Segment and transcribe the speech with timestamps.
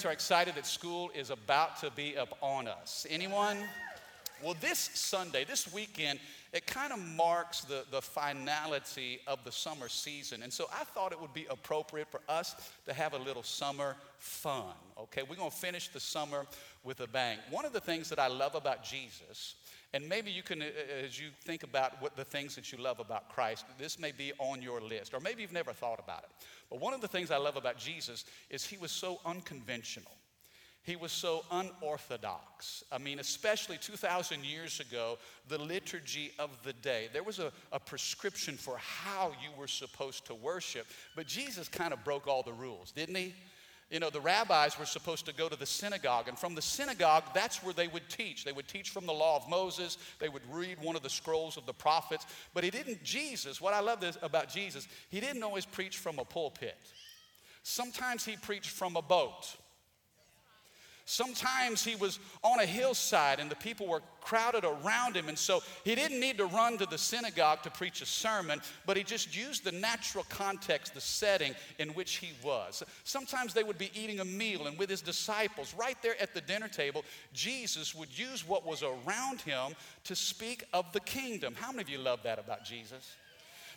[0.00, 3.06] Parents are excited that school is about to be up on us?
[3.10, 3.58] Anyone?
[4.42, 6.18] Well, this Sunday, this weekend,
[6.54, 10.42] it kind of marks the, the finality of the summer season.
[10.42, 13.94] And so I thought it would be appropriate for us to have a little summer
[14.18, 14.72] fun.
[14.98, 16.46] Okay, we're going to finish the summer
[16.82, 17.36] with a bang.
[17.50, 19.56] One of the things that I love about Jesus,
[19.92, 22.78] and maybe you can, uh, uh, as you think about what the things that you
[22.78, 26.22] love about Christ, this may be on your list, or maybe you've never thought about
[26.22, 26.30] it.
[26.70, 30.12] But one of the things I love about Jesus is he was so unconventional.
[30.82, 32.84] He was so unorthodox.
[32.90, 37.78] I mean, especially 2,000 years ago, the liturgy of the day, there was a, a,
[37.78, 42.52] prescription for how you were supposed to worship, but Jesus kind of broke all the
[42.52, 43.34] rules, didn't he?
[43.90, 47.24] You know, the rabbis were supposed to go to the synagogue, and from the synagogue,
[47.34, 48.44] that's where they would teach.
[48.44, 51.56] They would teach from the law of Moses, they would read one of the scrolls
[51.56, 52.24] of the prophets,
[52.54, 56.20] but he didn't, Jesus, what I love this about Jesus, he didn't always preach from
[56.20, 56.78] a pulpit.
[57.64, 59.56] Sometimes he preached from a boat.
[61.10, 65.28] Sometimes he was on a hillside and the people were crowded around him.
[65.28, 68.96] And so he didn't need to run to the synagogue to preach a sermon, but
[68.96, 72.84] he just used the natural context, the setting in which he was.
[73.02, 76.40] Sometimes they would be eating a meal, and with his disciples, right there at the
[76.40, 81.56] dinner table, Jesus would use what was around him to speak of the kingdom.
[81.56, 83.16] How many of you love that about Jesus?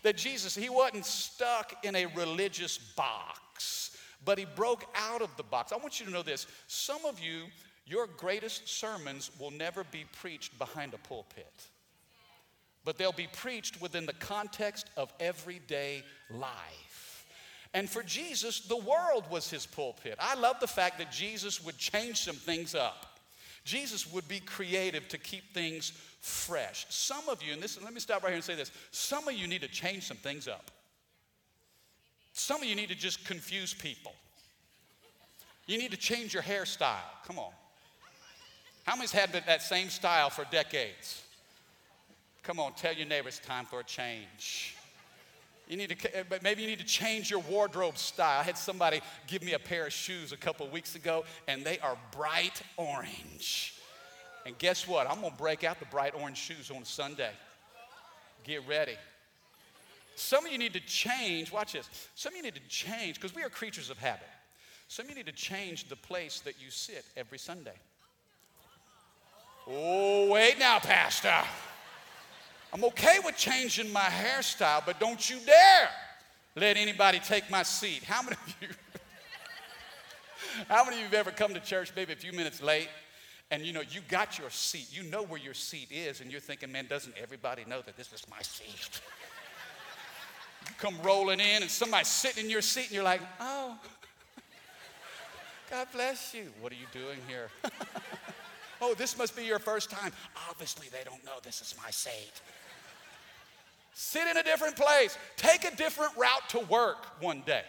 [0.04, 3.93] That Jesus, he wasn't stuck in a religious box
[4.26, 5.72] but he broke out of the box.
[5.72, 6.48] I want you to know this.
[6.68, 7.44] Some of you,
[7.86, 11.68] your greatest sermons will never be preached behind a pulpit,
[12.86, 17.26] but they'll be preached within the context of everyday life.
[17.74, 20.16] And for Jesus, the world was his pulpit.
[20.20, 23.20] I love the fact that Jesus would change some things up.
[23.66, 26.86] Jesus would be creative to keep things fresh.
[26.90, 29.34] Some of you, and this, let me stop right here and say this some of
[29.34, 30.70] you need to change some things up.
[32.34, 34.14] Some of you need to just confuse people.
[35.68, 36.98] You need to change your hairstyle.
[37.26, 37.52] Come on.
[38.84, 41.24] How many's had that same style for decades?
[42.42, 44.76] Come on, tell your neighbor it's time for a change.
[45.70, 48.42] You need to, eh, maybe you need to change your wardrobe style.
[48.42, 51.80] I had somebody give me a pair of shoes a couple weeks ago, and they
[51.80, 53.76] are bright orange.
[54.46, 55.10] And guess what?
[55.10, 57.32] I'm gonna break out the bright orange shoes on Sunday.
[58.44, 58.98] Get ready.
[60.16, 61.90] Some of you need to change, watch this.
[62.16, 64.28] Some of you need to change, because we are creatures of habit.
[64.88, 67.76] Some of you need to change the place that you sit every Sunday.
[69.68, 71.34] Oh, wait now, Pastor.
[72.74, 75.90] I'm okay with changing my hairstyle, but don't you dare
[76.56, 78.04] let anybody take my seat.
[78.04, 78.68] How many of you?
[80.68, 82.90] How many of you have ever come to church maybe a few minutes late
[83.52, 86.42] and you know you got your seat, you know where your seat is, and you're
[86.42, 89.02] thinking, man, doesn't everybody know that this is my seat?
[90.78, 93.78] Come rolling in and somebody's sitting in your seat and you're like, oh,
[95.70, 96.52] God bless you.
[96.62, 97.50] What are you doing here?
[98.82, 100.12] oh, this must be your first time.
[100.50, 102.42] Obviously, they don't know this is my seat.
[103.94, 105.18] Sit in a different place.
[105.38, 107.64] Take a different route to work one day.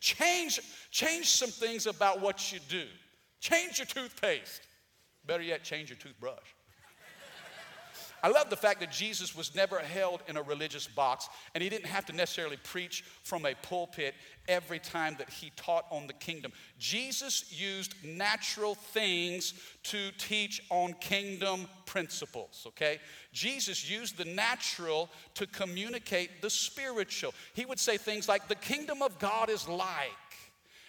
[0.00, 2.84] Change, change some things about what you do.
[3.40, 4.62] Change your toothpaste.
[5.26, 6.55] Better yet, change your toothbrush.
[8.22, 11.68] I love the fact that Jesus was never held in a religious box and he
[11.68, 14.14] didn't have to necessarily preach from a pulpit
[14.48, 16.52] every time that he taught on the kingdom.
[16.78, 19.54] Jesus used natural things
[19.84, 22.98] to teach on kingdom principles, okay?
[23.32, 27.34] Jesus used the natural to communicate the spiritual.
[27.54, 30.10] He would say things like, The kingdom of God is like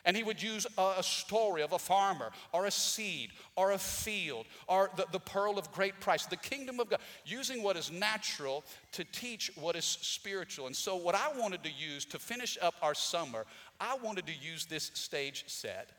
[0.07, 4.46] and he would use a, story of a farmer or a seed or a field
[4.67, 8.64] or the, the pearl of great price, the kingdom of God, using what is natural
[8.93, 10.66] to teach what is spiritual.
[10.66, 13.46] And so, what I wanted to use to finish up our summer,
[13.82, 15.90] I wanted to use this stage set.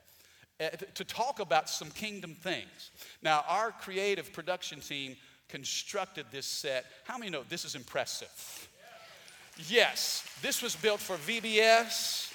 [0.60, 2.90] Uh, to talk about some kingdom things.
[3.22, 5.14] Now, our creative production team
[5.48, 6.86] constructed this set.
[7.04, 8.68] How many know this is impressive?
[9.68, 12.27] Yes, this was built for VBS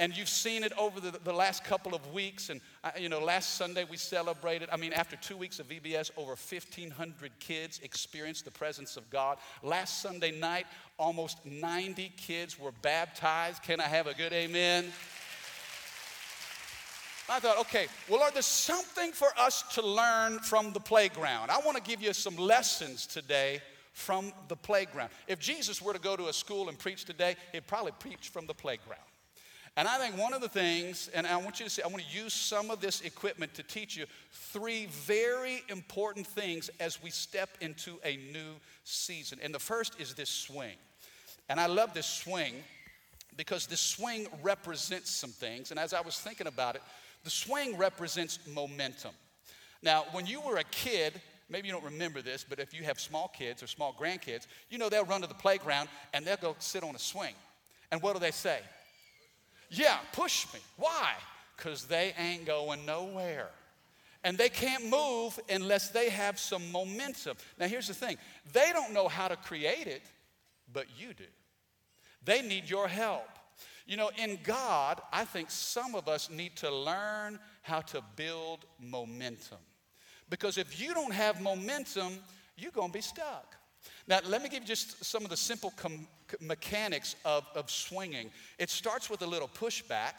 [0.00, 2.48] and you've seen it over the, the last couple of weeks.
[2.48, 6.10] And, uh, you know, last Sunday we celebrated, I mean, after two weeks of VBS,
[6.16, 9.36] over 1,500 kids experienced the presence of God.
[9.62, 10.66] Last Sunday night,
[10.98, 13.62] almost 90 kids were baptized.
[13.62, 14.86] Can I have a good amen?
[17.28, 21.50] I thought, okay, well, Lord, there's something for us to learn from the playground.
[21.50, 23.60] I want to give you some lessons today
[23.92, 25.10] from the playground.
[25.28, 28.46] If Jesus were to go to a school and preach today, he'd probably preach from
[28.46, 29.09] the playground.
[29.76, 32.02] And I think one of the things, and I want you to see, I want
[32.02, 37.10] to use some of this equipment to teach you three very important things as we
[37.10, 39.38] step into a new season.
[39.42, 40.76] And the first is this swing.
[41.48, 42.54] And I love this swing
[43.36, 45.70] because this swing represents some things.
[45.70, 46.82] And as I was thinking about it,
[47.24, 49.12] the swing represents momentum.
[49.82, 53.00] Now, when you were a kid, maybe you don't remember this, but if you have
[53.00, 56.56] small kids or small grandkids, you know they'll run to the playground and they'll go
[56.58, 57.34] sit on a swing.
[57.92, 58.60] And what do they say?
[59.70, 60.60] Yeah, push me.
[60.76, 61.12] Why?
[61.56, 63.48] Because they ain't going nowhere.
[64.22, 67.36] And they can't move unless they have some momentum.
[67.58, 68.18] Now, here's the thing
[68.52, 70.02] they don't know how to create it,
[70.72, 71.24] but you do.
[72.24, 73.28] They need your help.
[73.86, 78.66] You know, in God, I think some of us need to learn how to build
[78.78, 79.58] momentum.
[80.28, 82.12] Because if you don't have momentum,
[82.56, 83.56] you're going to be stuck.
[84.06, 86.06] Now, let me give you just some of the simple com-
[86.40, 88.30] mechanics of, of swinging.
[88.58, 90.14] It starts with a little pushback,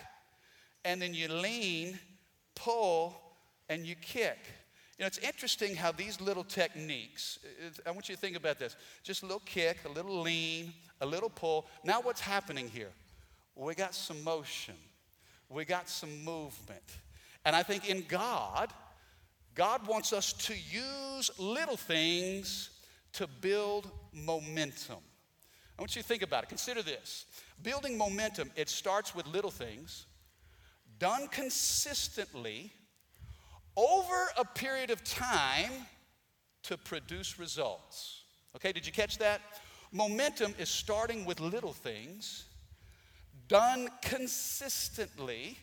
[0.86, 2.00] and then you lean,
[2.56, 3.16] pull,
[3.70, 4.38] and you kick.
[4.98, 7.40] You know, it's interesting how these little techniques,
[7.86, 8.76] I want you to think about this.
[9.04, 11.68] Just a little kick, a little lean, a little pull.
[11.84, 12.92] Now, what's happening here?
[13.56, 14.76] we got some motion,
[15.50, 16.84] we got some movement.
[17.46, 18.72] And I think in God,
[19.56, 22.71] God wants us to use little things
[23.14, 24.98] to build momentum.
[25.78, 26.50] I want you to think about it.
[26.50, 27.26] Consider this
[27.64, 30.06] building momentum, it starts with little things
[31.00, 32.72] done consistently
[33.76, 35.72] over a period of time
[36.64, 38.24] to produce results.
[38.56, 39.42] Okay, did you catch that?
[39.92, 42.46] Momentum is starting with little things
[43.48, 45.58] done consistently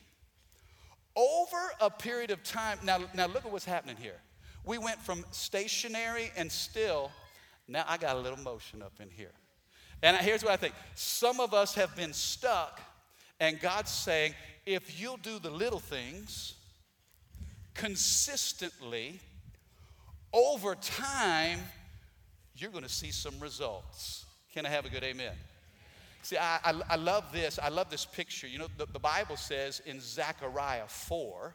[1.16, 2.78] over a period of time.
[2.82, 4.20] Now, now look at what's happening here.
[4.64, 7.10] We went from stationary and still,
[7.68, 9.32] now I got a little motion up in here.
[10.02, 12.80] And here's what I think some of us have been stuck,
[13.38, 14.34] and God's saying,
[14.64, 16.54] if you'll do the little things
[17.74, 19.20] consistently,
[20.32, 21.60] over time,
[22.54, 24.26] you're going to see some results.
[24.52, 25.32] Can I have a good amen?
[26.22, 27.58] See, I, I, I, love this.
[27.62, 28.46] I love this picture.
[28.46, 31.54] You know, the, the Bible says in Zechariah 4,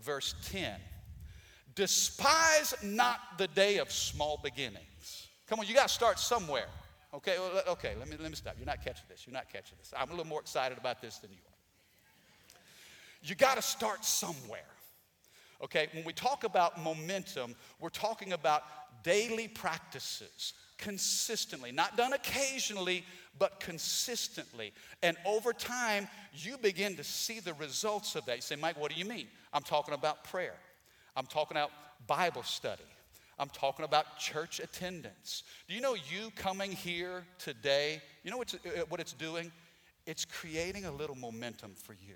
[0.00, 0.72] verse 10,
[1.74, 5.23] despise not the day of small beginnings.
[5.54, 6.66] Come on, you got to start somewhere.
[7.14, 8.56] Okay, well, okay, let me, let me stop.
[8.58, 9.24] You're not catching this.
[9.24, 9.94] You're not catching this.
[9.96, 12.58] I'm a little more excited about this than you are.
[13.22, 14.66] You got to start somewhere.
[15.62, 18.64] Okay, when we talk about momentum, we're talking about
[19.04, 23.04] daily practices, consistently, not done occasionally,
[23.38, 24.72] but consistently.
[25.04, 28.34] And over time, you begin to see the results of that.
[28.34, 29.28] You say, Mike, what do you mean?
[29.52, 30.56] I'm talking about prayer,
[31.14, 31.70] I'm talking about
[32.08, 32.82] Bible study.
[33.38, 35.42] I'm talking about church attendance.
[35.68, 38.00] Do you know you coming here today?
[38.22, 39.50] You know what's, uh, what it's doing?
[40.06, 42.14] It's creating a little momentum for you.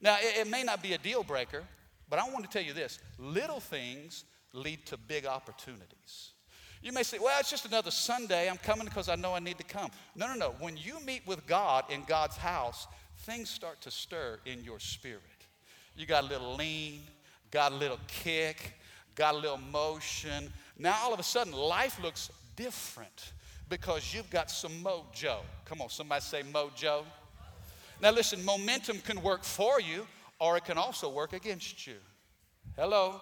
[0.00, 1.64] Now, it may not be a deal breaker,
[2.08, 6.32] but I want to tell you this little things lead to big opportunities.
[6.82, 8.48] You may say, well, it's just another Sunday.
[8.48, 9.90] I'm coming because I know I need to come.
[10.14, 10.54] No, no, no.
[10.60, 12.86] When you meet with God in God's house,
[13.20, 15.22] things start to stir in your spirit.
[15.96, 17.00] You got a little lean,
[17.50, 18.74] got a little kick,
[19.16, 20.52] got a little motion.
[20.78, 23.32] Now, all of a sudden, life looks different
[23.68, 25.38] because you've got some mojo.
[25.64, 27.02] Come on, somebody say mojo.
[28.00, 30.06] Now, listen, momentum can work for you
[30.38, 31.96] or it can also work against you.
[32.76, 33.20] Hello?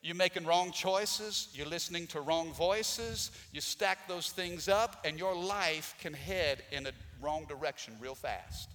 [0.00, 5.18] You're making wrong choices, you're listening to wrong voices, you stack those things up, and
[5.18, 8.70] your life can head in a wrong direction real fast.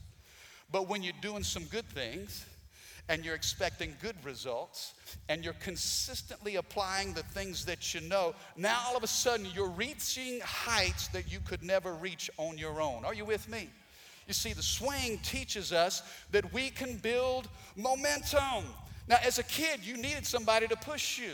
[0.69, 2.45] But when you're doing some good things,
[3.10, 4.93] and you're expecting good results,
[5.27, 9.69] and you're consistently applying the things that you know, now all of a sudden you're
[9.69, 13.03] reaching heights that you could never reach on your own.
[13.03, 13.69] Are you with me?
[14.27, 18.63] You see, the swing teaches us that we can build momentum.
[19.07, 21.33] Now, as a kid, you needed somebody to push you.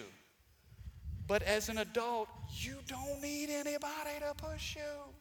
[1.27, 5.13] But as an adult, you don't need anybody to push you.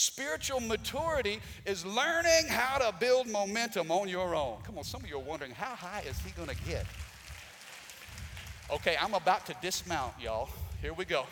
[0.00, 4.58] Spiritual maturity is learning how to build momentum on your own.
[4.62, 6.86] Come on, some of you are wondering, how high is he going to get?
[8.70, 10.50] Okay, I'm about to dismount, y'all.
[10.80, 11.26] Here we go.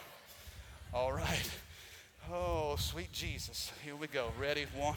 [0.93, 1.49] All right.
[2.29, 3.71] Oh, sweet Jesus.
[3.85, 4.33] Here we go.
[4.37, 4.67] Ready?
[4.77, 4.97] One.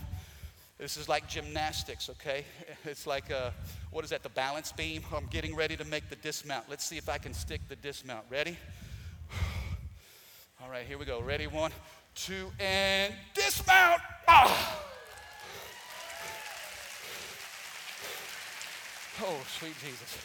[0.80, 2.46] This is like gymnastics, okay?
[2.86, 3.54] It's like, a,
[3.92, 5.04] what is that, the balance beam?
[5.16, 6.66] I'm getting ready to make the dismount.
[6.72, 8.26] Let's see if I can stick the dismount.
[8.32, 8.58] Ready?
[10.64, 11.22] All right, here we go.
[11.22, 11.46] Ready?
[11.46, 11.72] One,
[12.16, 14.02] two, and dismount.
[14.28, 14.86] Ah!
[19.22, 20.18] Oh, sweet Jesus.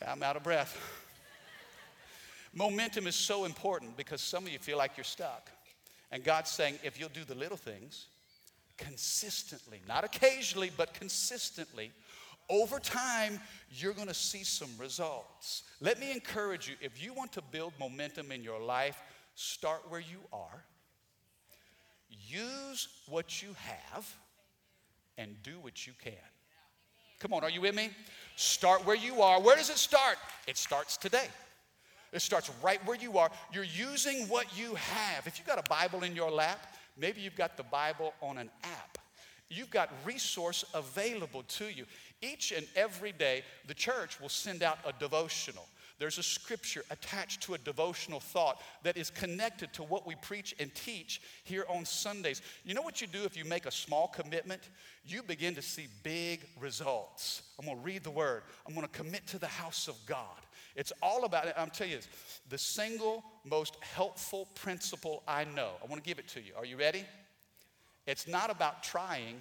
[0.00, 0.78] Yeah, I'm out of breath.
[2.54, 5.50] Momentum is so important because some of you feel like you're stuck.
[6.12, 8.06] And God's saying, if you'll do the little things
[8.78, 11.90] consistently, not occasionally, but consistently,
[12.48, 13.40] over time,
[13.70, 15.62] you're going to see some results.
[15.80, 19.02] Let me encourage you if you want to build momentum in your life,
[19.34, 20.64] start where you are,
[22.28, 24.14] use what you have,
[25.16, 26.12] and do what you can.
[27.20, 27.90] Come on, are you with me?
[28.36, 29.40] Start where you are.
[29.40, 30.16] Where does it start?
[30.46, 31.26] It starts today.
[32.12, 33.30] It starts right where you are.
[33.52, 35.26] You're using what you have.
[35.26, 38.50] If you've got a Bible in your lap, maybe you've got the Bible on an
[38.62, 38.98] app.
[39.48, 41.84] You've got resource available to you.
[42.22, 45.66] Each and every day, the church will send out a devotional.
[45.98, 50.54] There's a scripture attached to a devotional thought that is connected to what we preach
[50.58, 52.42] and teach here on Sundays.
[52.64, 54.60] You know what you do if you make a small commitment?
[55.04, 57.42] You begin to see big results.
[57.58, 60.40] I'm going to read the word, I'm going to commit to the house of God.
[60.74, 61.54] It's all about it.
[61.56, 62.08] I'm telling you this
[62.48, 65.70] the single most helpful principle I know.
[65.82, 66.52] I want to give it to you.
[66.56, 67.04] Are you ready?
[68.06, 69.40] It's not about trying,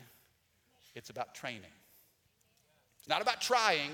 [0.95, 1.61] it's about training.
[2.99, 3.91] It's not about trying,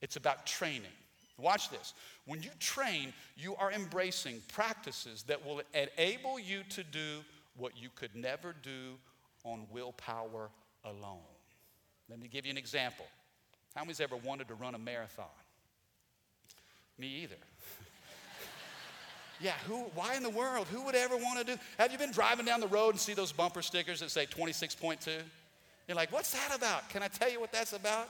[0.00, 0.92] it's about training.
[1.40, 1.94] Watch this.
[2.26, 7.20] When you train, you are embracing practices that will enable you to do
[7.56, 8.96] what you could never do
[9.44, 10.50] on willpower
[10.84, 11.18] alone.
[12.08, 13.06] Let me give you an example.
[13.74, 15.26] How many's ever wanted to run a marathon?
[16.98, 17.36] Me either.
[19.40, 20.66] yeah, who, why in the world?
[20.72, 21.60] Who would ever want to do?
[21.78, 25.08] Have you been driving down the road and see those bumper stickers that say 26.2?
[25.86, 26.88] You're like, what's that about?
[26.90, 28.08] Can I tell you what that's about?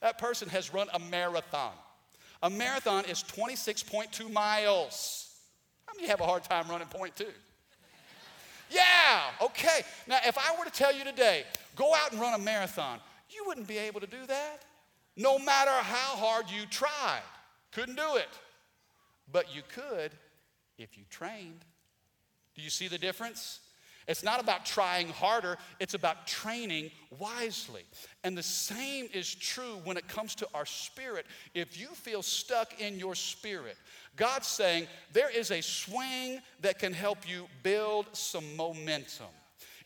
[0.00, 1.72] That person has run a marathon.
[2.42, 5.30] A marathon is 26.2 miles.
[5.86, 7.26] How many have a hard time running point two?
[8.70, 9.82] Yeah, okay.
[10.06, 11.44] Now, if I were to tell you today,
[11.76, 12.98] go out and run a marathon,
[13.30, 14.64] you wouldn't be able to do that.
[15.16, 17.22] No matter how hard you tried,
[17.72, 18.28] couldn't do it.
[19.30, 20.12] But you could
[20.78, 21.64] if you trained.
[22.54, 23.60] Do you see the difference?
[24.08, 27.82] It's not about trying harder, it's about training wisely.
[28.22, 31.26] And the same is true when it comes to our spirit.
[31.54, 33.76] If you feel stuck in your spirit,
[34.14, 39.26] God's saying there is a swing that can help you build some momentum.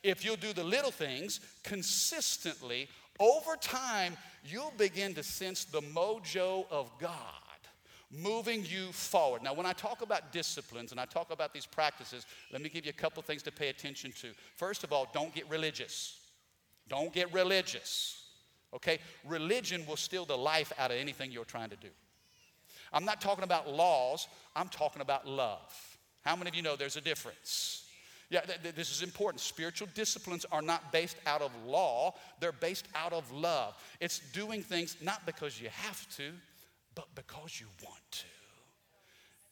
[0.02, 6.66] If you'll do the little things consistently, over time, you'll begin to sense the mojo
[6.70, 7.49] of God
[8.10, 9.42] moving you forward.
[9.42, 12.84] Now, when I talk about disciplines and I talk about these practices, let me give
[12.84, 14.28] you a couple things to pay attention to.
[14.56, 16.18] First of all, don't get religious.
[16.88, 18.24] Don't get religious.
[18.74, 18.98] Okay?
[19.24, 21.88] Religion will steal the life out of anything you're trying to do.
[22.92, 24.26] I'm not talking about laws,
[24.56, 25.98] I'm talking about love.
[26.22, 27.84] How many of you know there's a difference?
[28.28, 29.40] Yeah, th- th- this is important.
[29.40, 33.76] Spiritual disciplines are not based out of law, they're based out of love.
[34.00, 36.32] It's doing things not because you have to,
[36.94, 38.24] but because you want to.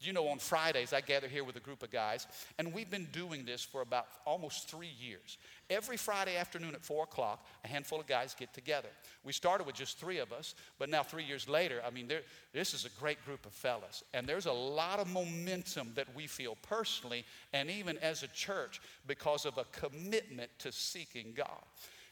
[0.01, 3.09] You know, on Fridays, I gather here with a group of guys, and we've been
[3.11, 5.39] doing this for about almost three years.
[5.69, 8.91] Every Friday afternoon at 4 o'clock, a handful of guys get together.
[9.25, 12.09] We started with just three of us, but now, three years later, I mean,
[12.53, 14.05] this is a great group of fellas.
[14.15, 18.81] And there's a lot of momentum that we feel personally and even as a church
[19.09, 21.65] because of a commitment to seeking God.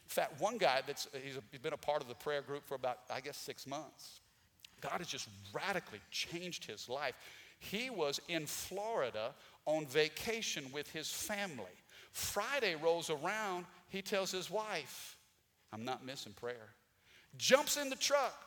[0.03, 2.99] In fact, one guy that's he's been a part of the prayer group for about,
[3.09, 4.19] I guess, six months.
[4.81, 7.15] God has just radically changed his life.
[7.59, 9.33] He was in Florida
[9.65, 11.65] on vacation with his family.
[12.11, 15.17] Friday rolls around, he tells his wife,
[15.73, 16.69] I'm not missing prayer.
[17.37, 18.45] Jumps in the truck,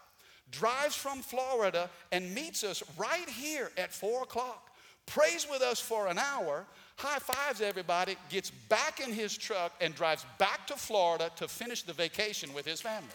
[0.50, 4.70] drives from Florida, and meets us right here at 4 o'clock.
[5.06, 9.94] Prays with us for an hour, high fives everybody, gets back in his truck, and
[9.94, 13.08] drives back to Florida to finish the vacation with his family.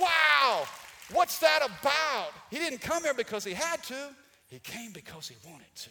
[0.00, 0.64] Wow,
[1.12, 2.32] what's that about?
[2.50, 4.10] He didn't come here because he had to,
[4.48, 5.90] he came because he wanted to.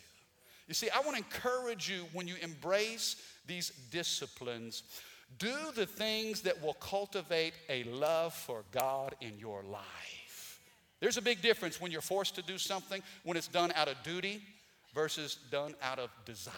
[0.68, 3.16] You see, I want to encourage you when you embrace
[3.48, 4.84] these disciplines,
[5.38, 10.60] do the things that will cultivate a love for God in your life.
[11.00, 14.02] There's a big difference when you're forced to do something when it's done out of
[14.04, 14.42] duty
[14.94, 16.56] versus done out of desire.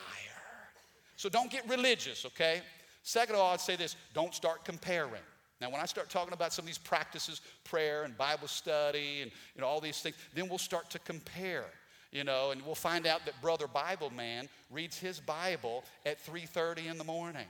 [1.17, 2.62] So don't get religious, okay?
[3.03, 5.22] Second of all, I'd say this don't start comparing.
[5.60, 9.32] Now, when I start talking about some of these practices, prayer and Bible study and
[9.56, 11.66] you know, all these things, then we'll start to compare.
[12.12, 16.88] You know, and we'll find out that Brother Bible Man reads his Bible at 3:30
[16.88, 17.48] in the morning.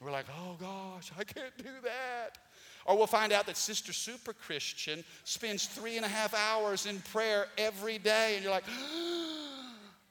[0.00, 2.38] We're like, oh gosh, I can't do that.
[2.86, 7.00] Or we'll find out that Sister Super Christian spends three and a half hours in
[7.12, 8.64] prayer every day, and you're like,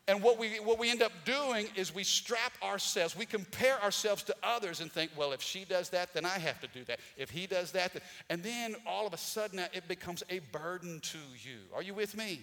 [0.08, 4.24] And what we, what we end up doing is we strap ourselves, we compare ourselves
[4.24, 7.00] to others and think, well, if she does that, then I have to do that.
[7.18, 11.02] If he does that, then, and then all of a sudden it becomes a burden
[11.02, 11.58] to you.
[11.76, 12.40] Are you with me?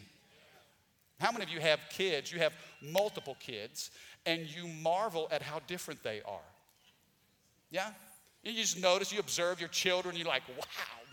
[1.20, 2.30] How many of you have kids?
[2.30, 2.52] You have
[2.82, 3.90] multiple kids,
[4.26, 6.50] and you marvel at how different they are.
[7.70, 7.92] Yeah?
[8.42, 10.64] You just notice, you observe your children, you're like, wow,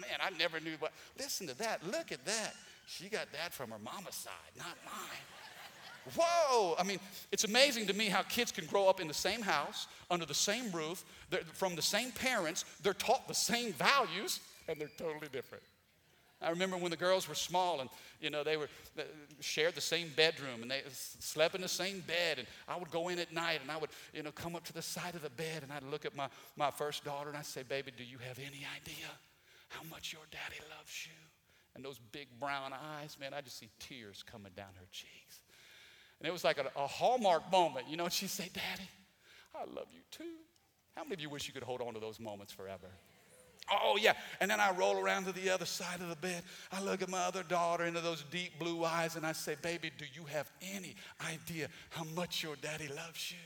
[0.02, 0.92] man, I never knew what.
[1.18, 1.88] Listen to that.
[1.88, 2.56] Look at that.
[2.88, 5.41] She got that from her mama's side, not mine.
[6.18, 6.76] Whoa!
[6.80, 7.00] I mean,
[7.32, 10.34] it's amazing to me how kids can grow up in the same house, under the
[10.34, 11.04] same roof,
[11.54, 15.64] from the same parents, they're taught the same values, and they're totally different.
[16.42, 17.90] I remember when the girls were small and,
[18.20, 19.04] you know, they were they
[19.42, 22.40] shared the same bedroom and they slept in the same bed.
[22.40, 24.74] And I would go in at night and I would, you know, come up to
[24.74, 26.28] the side of the bed and I'd look at my,
[26.58, 29.06] my first daughter and I'd say, baby, do you have any idea
[29.70, 31.14] how much your daddy loves you?
[31.76, 35.42] And those big brown eyes, man, I just see tears coming down her cheeks.
[36.22, 37.88] And it was like a, a hallmark moment.
[37.90, 38.88] You know, she'd say, Daddy,
[39.56, 40.36] I love you too.
[40.96, 42.86] How many of you wish you could hold on to those moments forever?
[43.72, 44.14] Oh, yeah.
[44.40, 46.44] And then I roll around to the other side of the bed.
[46.72, 49.90] I look at my other daughter into those deep blue eyes and I say, Baby,
[49.98, 50.96] do you have any
[51.28, 53.38] idea how much your daddy loves you?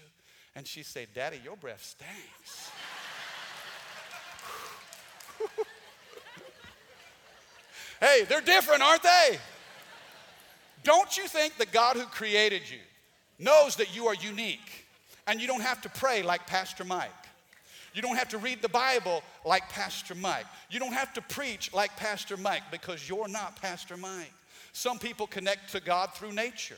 [0.53, 2.71] And she say, Daddy, your breath stinks.
[8.01, 9.39] hey, they're different, aren't they?
[10.85, 12.77] Don't you think the God who created you
[13.39, 14.85] knows that you are unique
[15.25, 17.09] and you don't have to pray like Pastor Mike?
[17.95, 20.45] You don't have to read the Bible like Pastor Mike.
[20.69, 24.31] You don't have to preach like Pastor Mike because you're not Pastor Mike.
[24.73, 26.77] Some people connect to God through nature.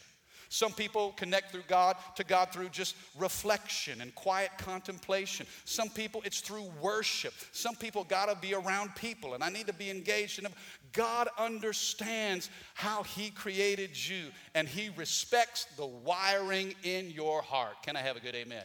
[0.49, 5.45] Some people connect through God to God through just reflection and quiet contemplation.
[5.65, 7.33] Some people it's through worship.
[7.51, 10.53] Some people got to be around people and I need to be engaged in them.
[10.93, 14.25] God understands how he created you
[14.55, 17.83] and he respects the wiring in your heart.
[17.83, 18.63] Can I have a good amen?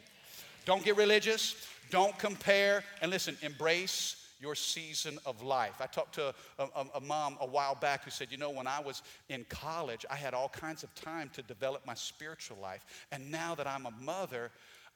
[0.65, 1.57] Don't get religious.
[1.91, 2.85] Don't compare.
[3.01, 5.77] And listen, embrace your season of life.
[5.81, 8.67] I talked to a, a, a, mom a while back who said, You know, when
[8.67, 12.85] I was in college, I had all kinds of time to develop my spiritual life.
[13.13, 14.51] And now that I'm a mother,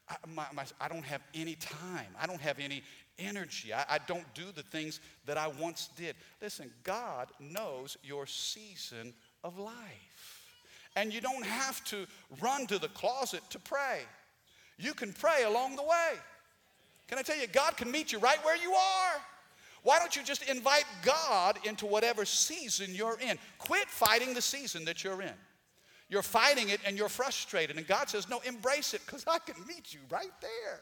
[0.08, 2.08] I, my, my, I don't have any time.
[2.20, 2.82] I don't have any
[3.18, 3.72] energy.
[3.72, 6.16] I, I don't do the things that I once did.
[6.42, 9.72] Listen, God knows your season of life.
[10.96, 12.06] And you don't have to
[12.40, 14.00] run to the closet to pray,
[14.78, 16.14] you can pray along the way.
[17.08, 19.20] Can I tell you, God can meet you right where you are.
[19.86, 23.38] Why don't you just invite God into whatever season you're in?
[23.58, 25.32] Quit fighting the season that you're in.
[26.08, 27.76] You're fighting it and you're frustrated.
[27.76, 30.80] And God says, No, embrace it because I can meet you right there.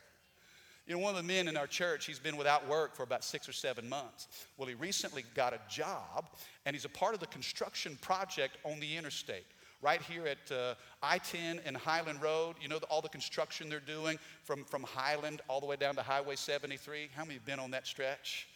[0.86, 3.22] You know, one of the men in our church, he's been without work for about
[3.24, 4.26] six or seven months.
[4.56, 6.24] Well, he recently got a job
[6.64, 9.44] and he's a part of the construction project on the interstate
[9.82, 12.56] right here at uh, I 10 and Highland Road.
[12.58, 15.94] You know, the, all the construction they're doing from, from Highland all the way down
[15.96, 17.10] to Highway 73.
[17.14, 18.48] How many have been on that stretch?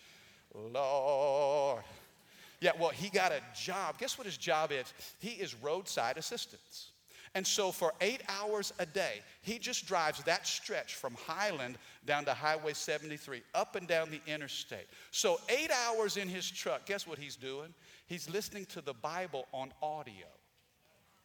[0.55, 1.83] Lord.
[2.61, 3.99] Yeah, well, he got a job.
[3.99, 4.93] Guess what his job is?
[5.21, 6.91] He is roadside assistance.
[7.35, 12.25] And so for eight hours a day, he just drives that stretch from Highland down
[12.25, 14.87] to Highway 73, up and down the interstate.
[15.11, 17.75] So, eight hours in his truck, guess what he's doing?
[18.07, 20.27] He's listening to the Bible on audio.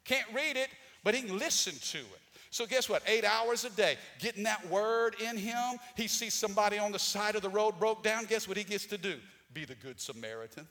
[0.03, 0.67] Can't read it,
[1.03, 2.22] but he can listen to it.
[2.54, 3.02] So, guess what?
[3.08, 5.80] Eight hours a day, getting that word in him.
[5.98, 8.26] He sees somebody on the side of the road broke down.
[8.26, 9.16] Guess what he gets to do?
[9.56, 10.68] Be the good Samaritan.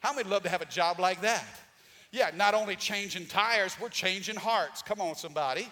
[0.00, 1.46] How many love to have a job like that?
[2.10, 4.82] Yeah, not only changing tires, we're changing hearts.
[4.82, 5.68] Come on, somebody.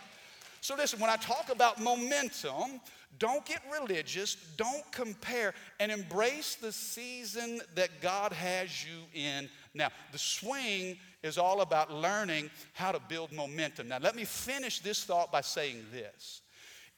[0.63, 2.81] So, listen, when I talk about momentum,
[3.19, 9.89] don't get religious, don't compare, and embrace the season that God has you in now.
[10.13, 13.89] The swing is all about learning how to build momentum.
[13.89, 16.43] Now, let me finish this thought by saying this.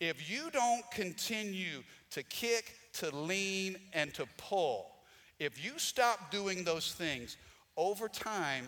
[0.01, 4.91] If you don't continue to kick, to lean, and to pull,
[5.39, 7.37] if you stop doing those things,
[7.77, 8.67] over time,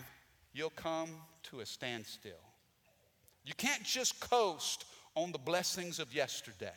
[0.53, 1.09] you'll come
[1.43, 2.31] to a standstill.
[3.43, 6.73] You can't just coast on the blessings of yesterday.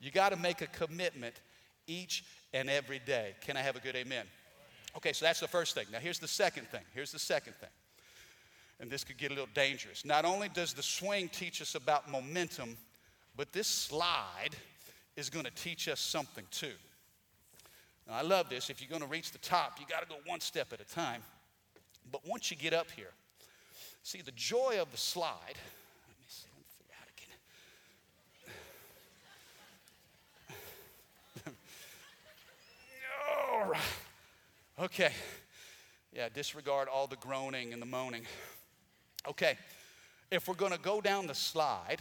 [0.00, 1.34] You got to make a commitment
[1.86, 3.34] each and every day.
[3.40, 4.26] Can I have a good amen?
[4.96, 5.86] Okay, so that's the first thing.
[5.92, 6.82] Now, here's the second thing.
[6.94, 7.70] Here's the second thing
[8.80, 10.04] and this could get a little dangerous.
[10.04, 12.76] Not only does the swing teach us about momentum,
[13.36, 14.56] but this slide
[15.16, 16.72] is going to teach us something too.
[18.06, 18.70] Now, I love this.
[18.70, 20.84] If you're going to reach the top, you got to go one step at a
[20.84, 21.22] time.
[22.10, 23.12] But once you get up here,
[24.02, 25.34] see the joy of the slide.
[25.46, 27.08] Let me see, let me figure out
[31.44, 31.52] again.
[33.52, 33.80] all right.
[34.80, 35.12] Okay.
[36.12, 38.22] Yeah, disregard all the groaning and the moaning.
[39.28, 39.58] Okay.
[40.30, 41.98] if we're to go down the slide,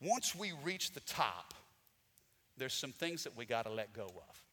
[0.00, 1.54] once we reach the top,
[2.56, 4.44] there's some things that we got to let go of.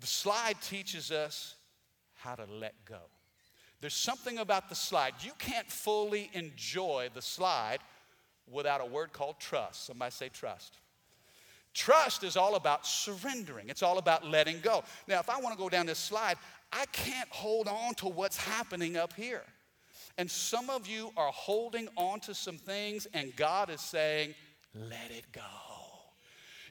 [0.00, 1.54] The slide teaches us
[2.14, 3.00] how to let go.
[3.80, 5.14] There's something about the slide.
[5.20, 7.78] You can't fully enjoy the slide
[8.50, 9.86] without a word called trust.
[9.86, 10.78] Somebody say trust.
[11.74, 14.82] Trust is all about surrendering, it's all about letting go.
[15.06, 16.36] Now, if I want to go down this slide,
[16.72, 19.44] I can't hold on to what's happening up here.
[20.18, 24.34] And some of you are holding on to some things, and God is saying,
[24.74, 25.40] let it go.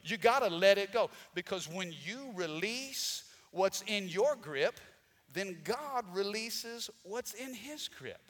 [0.04, 4.78] You got to let it go because when you release what's in your grip,
[5.32, 8.20] then God releases what's in His grip.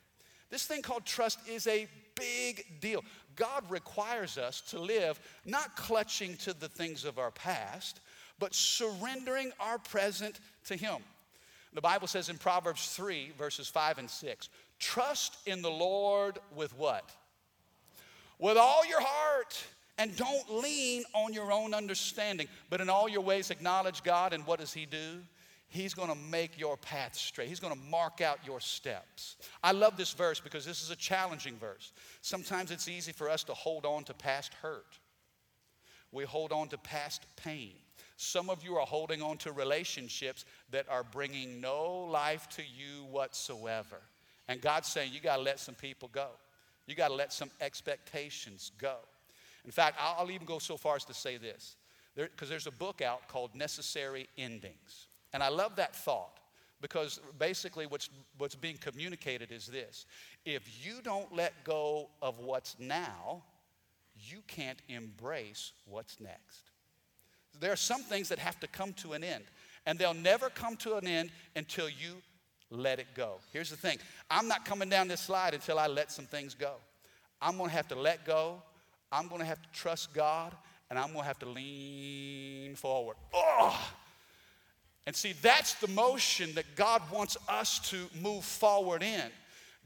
[0.51, 3.05] This thing called trust is a big deal.
[3.37, 8.01] God requires us to live not clutching to the things of our past,
[8.39, 10.97] but surrendering our present to Him.
[11.75, 14.49] The Bible says in Proverbs 3, verses 5 and 6,
[14.79, 17.11] trust in the Lord with what?
[18.39, 19.63] With all your heart.
[20.01, 24.33] And don't lean on your own understanding, but in all your ways acknowledge God.
[24.33, 25.21] And what does He do?
[25.71, 27.49] He's going to make your path straight.
[27.49, 29.37] He's going to mark out your steps.
[29.63, 31.93] I love this verse because this is a challenging verse.
[32.23, 34.99] Sometimes it's easy for us to hold on to past hurt,
[36.11, 37.75] we hold on to past pain.
[38.17, 43.05] Some of you are holding on to relationships that are bringing no life to you
[43.05, 44.01] whatsoever.
[44.49, 46.29] And God's saying, you got to let some people go.
[46.87, 48.97] You got to let some expectations go.
[49.65, 51.77] In fact, I'll even go so far as to say this
[52.17, 55.09] because there, there's a book out called Necessary Endings.
[55.35, 56.39] And I love that thought
[56.81, 58.09] because basically what's,
[58.39, 60.07] what's being communicated is this
[60.45, 63.43] if you don't let go of what's now,
[64.19, 66.71] you can't embrace what's next.
[67.61, 69.45] There are some things that have to come to an end,
[69.85, 72.23] and they'll never come to an end until you
[72.71, 73.37] let it go.
[73.53, 73.99] Here's the thing
[74.31, 76.75] I'm not coming down this slide until I let some things go.
[77.41, 78.63] I'm gonna have to let go,
[79.13, 80.55] I'm gonna have to trust God,
[80.91, 83.17] and I'm gonna have to lean forward.
[83.33, 83.91] Oh!
[85.07, 89.31] And see, that's the motion that God wants us to move forward in.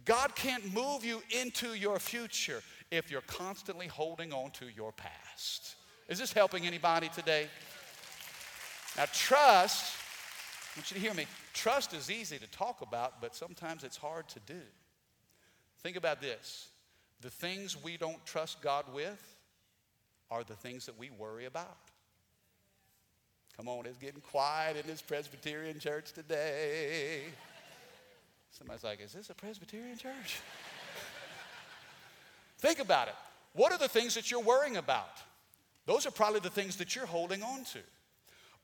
[0.05, 5.77] God can't move you into your future if you're constantly holding on to your past.
[6.09, 7.47] Is this helping anybody today?
[8.97, 9.95] Now, trust,
[10.75, 11.27] I want you to hear me.
[11.53, 14.61] Trust is easy to talk about, but sometimes it's hard to do.
[15.83, 16.69] Think about this
[17.21, 19.37] the things we don't trust God with
[20.31, 21.77] are the things that we worry about.
[23.57, 27.21] Come on, it's getting quiet in this Presbyterian church today.
[28.51, 30.41] Somebody's like, Is this a Presbyterian church?
[32.59, 33.15] Think about it.
[33.55, 35.21] What are the things that you're worrying about?
[35.85, 37.81] Those are probably the things that you're holding on to.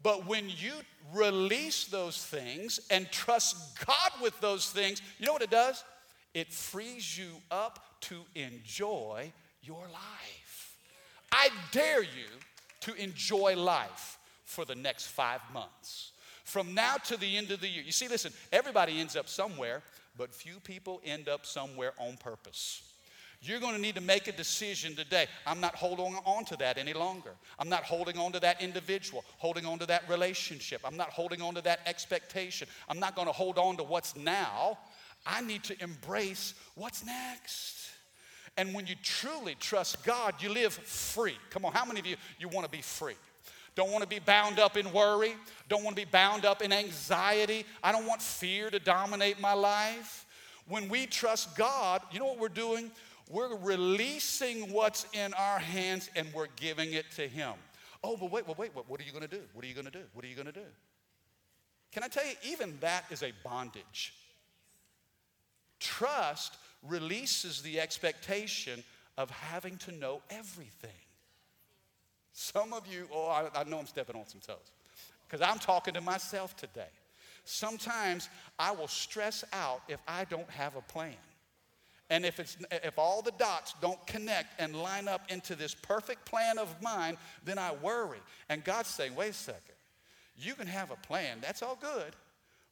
[0.02, 0.72] But when you
[1.12, 5.82] release those things and trust God with those things, you know what it does?
[6.34, 9.32] It frees you up to enjoy
[9.62, 10.76] your life.
[11.32, 12.28] I dare you
[12.80, 16.12] to enjoy life for the next five months.
[16.44, 17.82] From now to the end of the year.
[17.82, 19.82] You see, listen, everybody ends up somewhere,
[20.16, 22.82] but few people end up somewhere on purpose.
[23.40, 25.27] You're going to need to make a decision today.
[25.46, 27.31] I'm not holding on to that any longer.
[27.59, 30.81] I'm not holding on to that individual, holding on to that relationship.
[30.85, 32.66] I'm not holding on to that expectation.
[32.88, 34.79] I'm not going to hold on to what's now.
[35.24, 37.90] I need to embrace what's next.
[38.57, 41.37] And when you truly trust God, you live free.
[41.51, 43.14] Come on, how many of you you want to be free?
[43.77, 45.37] Don't want to be bound up in worry.
[45.68, 47.64] Don't want to be bound up in anxiety.
[47.85, 50.27] I don't want fear to dominate my life.
[50.66, 52.90] When we trust God, you know what we're doing?
[53.29, 57.53] We're releasing what's in our hands and we're giving it to Him.
[58.03, 59.43] Oh, but wait, wait, wait, what are you going to do?
[59.53, 60.05] What are you going to do?
[60.14, 60.67] What are you going to do?
[61.93, 64.14] Can I tell you, even that is a bondage.
[65.81, 68.83] Trust releases the expectation
[69.17, 70.91] of having to know everything.
[72.33, 74.71] Some of you, oh, I, I know I'm stepping on some toes
[75.27, 76.91] because I'm talking to myself today.
[77.45, 81.17] Sometimes I will stress out if I don't have a plan.
[82.11, 86.25] And if, it's, if all the dots don't connect and line up into this perfect
[86.25, 88.21] plan of mine, then I worry.
[88.49, 89.75] And God's saying, wait a second,
[90.38, 92.14] you can have a plan, that's all good,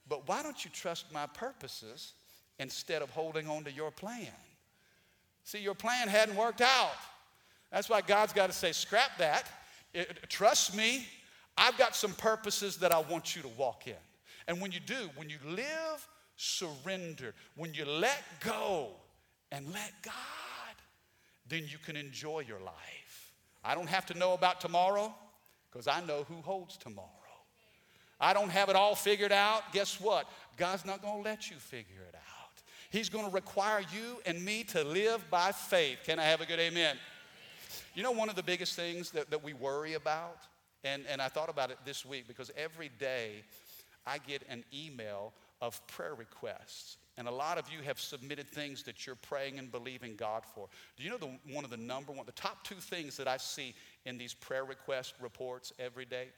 [0.09, 2.15] but why don't you trust my purposes
[2.59, 4.29] instead of holding on to your plan?
[5.45, 6.97] See, your plan hadn't worked out.
[7.71, 9.51] That's why God's got to say, scrap that.
[9.93, 11.07] It, trust me,
[11.59, 13.95] I've got some purposes that I want you to walk in.
[14.49, 18.91] And when you do, when you live surrendered, when you let go
[19.57, 20.13] and let God,
[21.49, 23.33] then you can enjoy your life.
[23.65, 25.15] I don't have to know about tomorrow
[25.73, 27.09] because I know who holds tomorrow.
[28.21, 29.73] I don't have it all figured out.
[29.73, 30.29] Guess what?
[30.59, 32.63] God's not going to let you figure it out.
[32.91, 36.01] He's going to require you and me to live by faith.
[36.05, 36.97] Can I have a good amen?
[37.95, 40.39] You know, one of the biggest things that, that we worry about,
[40.85, 43.43] and, and I thought about it this week because every day
[44.07, 46.99] I get an email of prayer requests.
[47.19, 50.69] And a lot of you have submitted things that you're praying and believing God for.
[50.97, 53.39] Do you know the, one of the number one, the top two things that I
[53.39, 53.75] see
[54.05, 56.29] in these prayer request reports every day?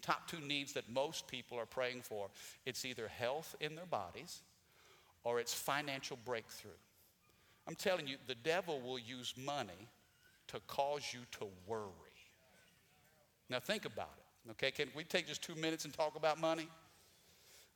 [0.00, 2.28] Top two needs that most people are praying for
[2.64, 4.40] it's either health in their bodies
[5.24, 6.70] or it's financial breakthrough.
[7.66, 9.88] I'm telling you, the devil will use money
[10.48, 11.82] to cause you to worry.
[13.48, 14.70] Now, think about it, okay?
[14.70, 16.68] Can we take just two minutes and talk about money?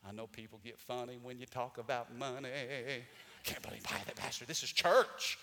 [0.08, 2.48] I know people get funny when you talk about money.
[3.44, 4.46] Can't believe I that, Pastor.
[4.46, 5.38] This is church.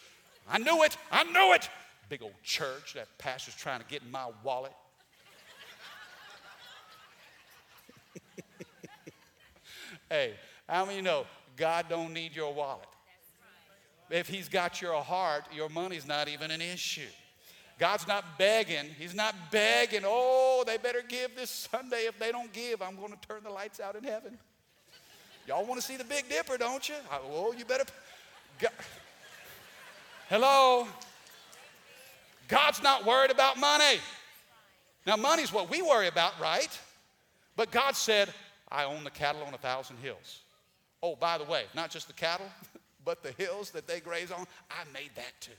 [0.49, 0.97] I knew it.
[1.11, 1.69] I knew it.
[2.09, 2.95] Big old church.
[2.95, 4.73] That pastor's trying to get in my wallet.
[10.09, 10.33] hey,
[10.67, 12.87] how many know God don't need your wallet?
[14.09, 17.01] If He's got your heart, your money's not even an issue.
[17.77, 18.85] God's not begging.
[18.97, 22.05] He's not begging, oh, they better give this Sunday.
[22.07, 24.39] If they don't give, I'm going to turn the lights out in heaven.
[25.47, 26.95] Y'all want to see the Big Dipper, don't you?
[27.31, 27.85] Oh, you better.
[28.59, 28.71] God.
[30.29, 30.87] Hello?
[32.47, 33.99] God's not worried about money.
[35.05, 36.79] Now, money's what we worry about, right?
[37.55, 38.33] But God said,
[38.71, 40.41] I own the cattle on a thousand hills.
[41.03, 42.47] Oh, by the way, not just the cattle,
[43.05, 45.51] but the hills that they graze on, I made that too.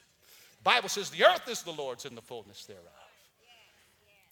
[0.65, 2.83] Bible says the earth is the Lord's and the fullness thereof.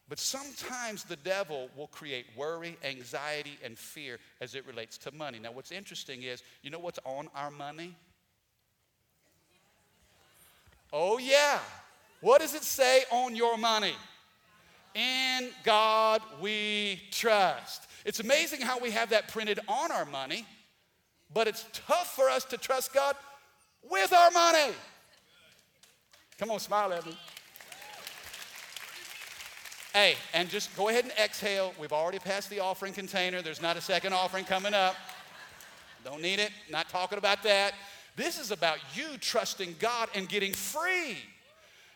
[0.08, 5.38] But sometimes the devil will create worry, anxiety, and fear as it relates to money.
[5.38, 7.96] Now, what's interesting is, you know what's on our money?
[10.92, 11.58] Oh, yeah.
[12.20, 13.94] What does it say on your money?
[14.94, 17.82] In God we trust.
[18.04, 20.46] It's amazing how we have that printed on our money,
[21.32, 23.16] but it's tough for us to trust God
[23.90, 24.72] with our money.
[26.38, 27.16] Come on, smile at me.
[29.94, 31.72] Hey, and just go ahead and exhale.
[31.78, 33.42] We've already passed the offering container.
[33.42, 34.96] There's not a second offering coming up.
[36.04, 36.50] Don't need it.
[36.68, 37.74] Not talking about that.
[38.16, 41.18] This is about you trusting God and getting free.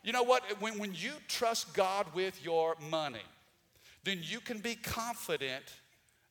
[0.05, 0.45] You know what?
[0.61, 3.19] When, when you trust God with your money,
[4.05, 5.65] then you can be confident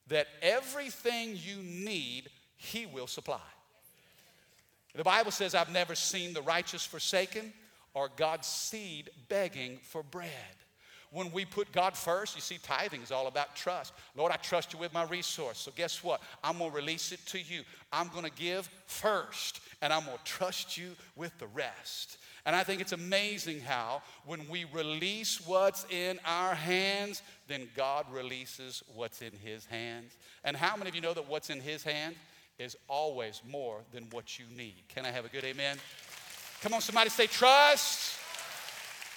[0.08, 3.41] that everything you need, He will supply.
[4.95, 7.51] The Bible says, I've never seen the righteous forsaken
[7.93, 10.32] or God's seed begging for bread.
[11.12, 13.93] When we put God first, you see, tithing is all about trust.
[14.15, 15.58] Lord, I trust you with my resource.
[15.58, 16.22] So, guess what?
[16.43, 17.62] I'm going to release it to you.
[17.93, 22.17] I'm going to give first, and I'm going to trust you with the rest.
[22.46, 28.06] And I think it's amazing how when we release what's in our hands, then God
[28.12, 30.15] releases what's in his hands.
[30.43, 32.15] And how many of you know that what's in his hand
[32.58, 34.84] is always more than what you need?
[34.88, 35.78] Can I have a good amen?
[36.62, 38.07] Come on, somebody say, trust.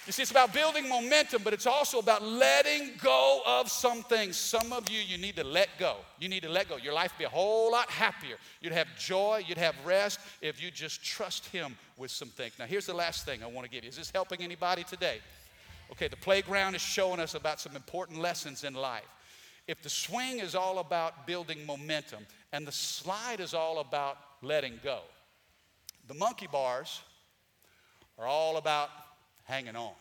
[0.07, 4.35] You see, it's about building momentum, but it's also about letting go of some things.
[4.35, 5.97] Some of you, you need to let go.
[6.19, 6.77] You need to let go.
[6.77, 8.37] Your life would be a whole lot happier.
[8.61, 12.53] You'd have joy, you'd have rest if you just trust Him with some things.
[12.57, 13.89] Now, here's the last thing I want to give you.
[13.89, 15.19] Is this helping anybody today?
[15.91, 19.03] Okay, the playground is showing us about some important lessons in life.
[19.67, 24.79] If the swing is all about building momentum and the slide is all about letting
[24.83, 25.01] go,
[26.07, 27.01] the monkey bars
[28.17, 28.89] are all about
[29.43, 29.93] hanging on.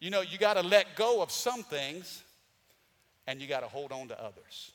[0.00, 2.22] You know, you got to let go of some things
[3.26, 4.72] and you got to hold on to others.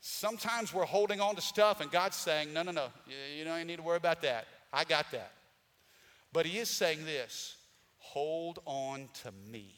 [0.00, 2.86] Sometimes we're holding on to stuff and God's saying, no, no, no,
[3.36, 4.46] you, don't need to worry about that.
[4.72, 5.32] I got that.
[6.32, 7.56] But He is saying this
[7.98, 9.72] hold on to me,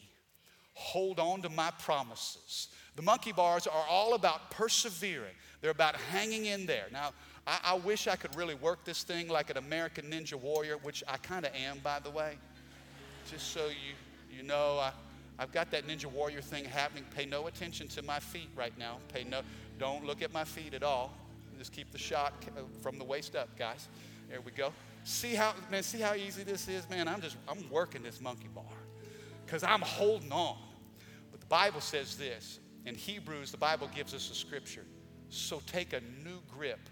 [0.73, 2.69] hold on to my promises.
[2.97, 6.89] The monkey bars are all about persevering, they're about hanging in there.
[6.93, 7.13] Now,
[7.47, 11.03] I, I wish I could really work this thing like an American Ninja Warrior, which
[11.09, 12.37] I kind of am, by the way.
[13.31, 13.95] Just so you,
[14.37, 14.93] you know, I,
[15.39, 17.07] I've got that Ninja Warrior thing happening.
[17.17, 18.99] Pay no attention to my feet right now.
[19.11, 19.41] Pay no,
[19.79, 21.17] don't look at my feet at all.
[21.57, 23.89] Just keep the shot uh, from the waist up, guys.
[24.29, 24.71] There we go.
[25.05, 27.09] See how, man, see how easy this is, man?
[27.09, 28.65] I'm just, I'm working this monkey bar
[29.47, 30.59] because I'm holding on.
[31.31, 32.61] But the Bible says this.
[32.85, 34.85] In Hebrews, the Bible gives us a scripture.
[35.29, 36.89] So take a new grip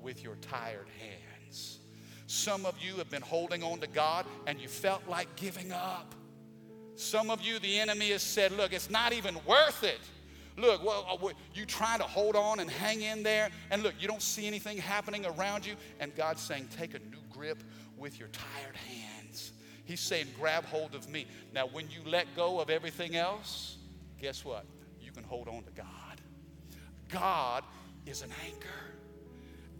[0.00, 1.78] with your tired hands.
[2.26, 6.14] Some of you have been holding on to God and you felt like giving up.
[6.94, 10.00] Some of you, the enemy has said, Look, it's not even worth it.
[10.56, 14.06] Look, well, uh, you trying to hold on and hang in there, and look, you
[14.06, 15.74] don't see anything happening around you.
[15.98, 17.62] And God's saying, Take a new grip
[17.96, 19.52] with your tired hands.
[19.84, 21.26] He's saying, Grab hold of me.
[21.54, 23.78] Now, when you let go of everything else,
[24.20, 24.66] guess what?
[25.00, 26.11] You can hold on to God.
[27.12, 27.64] God
[28.06, 28.68] is an anchor.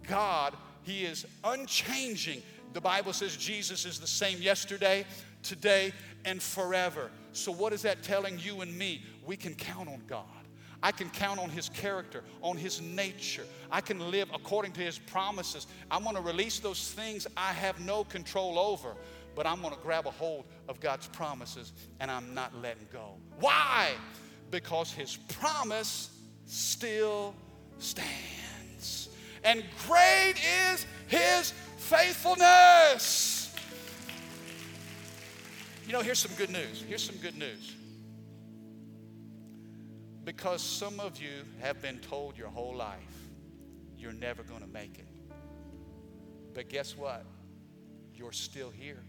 [0.07, 2.41] God He is unchanging.
[2.73, 5.05] The Bible says Jesus is the same yesterday,
[5.41, 5.93] today,
[6.25, 7.09] and forever.
[7.33, 9.03] So, what is that telling you and me?
[9.25, 10.25] We can count on God.
[10.81, 13.45] I can count on His character, on His nature.
[13.71, 15.67] I can live according to His promises.
[15.89, 18.95] I'm going to release those things I have no control over,
[19.33, 23.15] but I'm going to grab a hold of God's promises and I'm not letting go.
[23.39, 23.91] Why?
[24.51, 26.09] Because His promise
[26.45, 27.35] still
[27.79, 29.09] stands.
[29.43, 30.35] And great
[30.71, 33.53] is His faithfulness.
[35.85, 36.83] You know, here's some good news.
[36.87, 37.75] Here's some good news
[40.23, 42.99] because some of you have been told your whole life
[43.97, 45.07] you're never going to make it.
[46.53, 47.25] But guess what?
[48.13, 49.03] You're still here.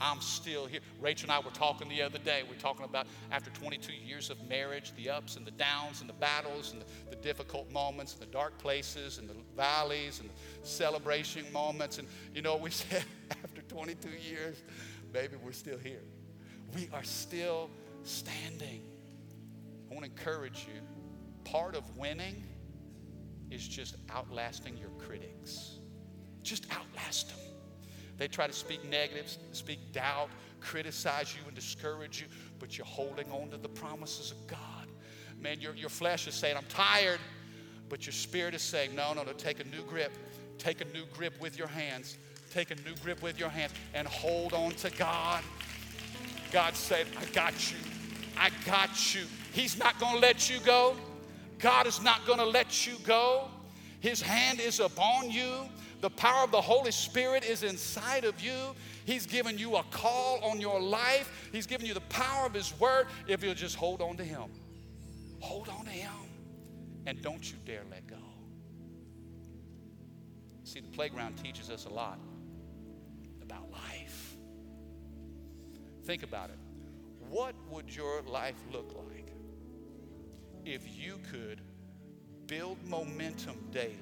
[0.00, 0.80] I'm still here.
[1.00, 2.42] Rachel and I were talking the other day.
[2.48, 6.08] We are talking about after 22 years of marriage, the ups and the downs and
[6.08, 10.28] the battles and the, the difficult moments, and the dark places and the valleys and
[10.28, 11.98] the celebration moments.
[11.98, 14.62] And you know, we said after 22 years,
[15.12, 16.02] baby, we're still here.
[16.74, 17.70] We are still
[18.02, 18.82] standing.
[19.90, 20.80] I want to encourage you.
[21.44, 22.42] Part of winning
[23.50, 25.78] is just outlasting your critics.
[26.42, 27.55] Just outlast them.
[28.18, 30.28] They try to speak negatives, speak doubt,
[30.60, 32.26] criticize you, and discourage you,
[32.58, 34.88] but you're holding on to the promises of God.
[35.40, 37.20] Man, your, your flesh is saying, I'm tired,
[37.88, 40.12] but your spirit is saying, No, no, no, take a new grip.
[40.58, 42.16] Take a new grip with your hands.
[42.50, 45.42] Take a new grip with your hands and hold on to God.
[46.52, 47.76] God said, I got you.
[48.38, 49.24] I got you.
[49.52, 50.96] He's not going to let you go.
[51.58, 53.48] God is not going to let you go.
[54.00, 55.68] His hand is upon you.
[56.00, 58.74] The power of the Holy Spirit is inside of you.
[59.04, 61.48] He's given you a call on your life.
[61.52, 64.44] He's given you the power of His Word if you'll just hold on to Him.
[65.40, 66.10] Hold on to Him.
[67.06, 68.16] And don't you dare let go.
[70.64, 72.18] See, the playground teaches us a lot
[73.42, 74.36] about life.
[76.04, 76.58] Think about it.
[77.30, 79.16] What would your life look like?
[80.66, 81.60] if you could
[82.46, 83.96] build momentum daily,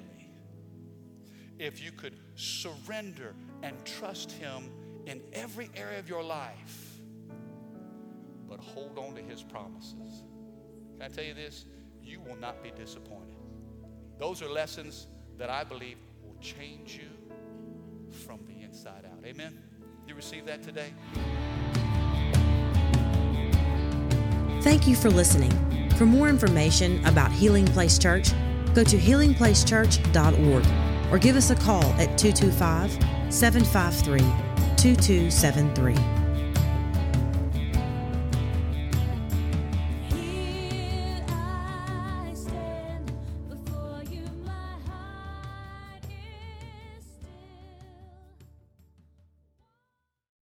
[1.59, 4.69] if you could surrender and trust Him
[5.05, 6.99] in every area of your life,
[8.47, 10.23] but hold on to His promises.
[10.93, 11.65] Can I tell you this?
[12.01, 13.35] You will not be disappointed.
[14.17, 17.09] Those are lessons that I believe will change you
[18.25, 19.25] from the inside out.
[19.25, 19.57] Amen?
[20.07, 20.93] You receive that today?
[24.61, 25.51] Thank you for listening.
[25.91, 28.31] For more information about Healing Place Church,
[28.73, 32.91] go to healingplacechurch.org or give us a call at 225
[33.33, 34.19] 753
[34.77, 36.24] 2273.